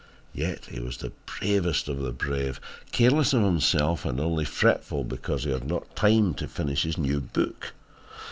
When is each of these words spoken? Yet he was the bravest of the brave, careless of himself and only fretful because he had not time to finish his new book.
Yet 0.33 0.65
he 0.65 0.79
was 0.79 0.97
the 0.97 1.11
bravest 1.27 1.87
of 1.87 1.99
the 1.99 2.11
brave, 2.11 2.59
careless 2.91 3.33
of 3.35 3.43
himself 3.43 4.03
and 4.03 4.19
only 4.19 4.45
fretful 4.45 5.03
because 5.03 5.43
he 5.43 5.51
had 5.51 5.67
not 5.67 5.95
time 5.95 6.33
to 6.41 6.47
finish 6.47 6.81
his 6.81 6.97
new 6.97 7.19
book. 7.21 7.73